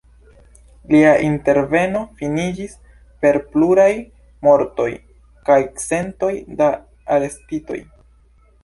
Lia 0.93 1.11
interveno 1.27 2.01
finiĝis 2.21 2.73
per 3.27 3.39
pluraj 3.53 3.89
mortoj 4.49 4.89
kaj 5.51 5.63
centoj 5.87 6.33
da 6.65 6.73
arestitoj. 7.19 7.83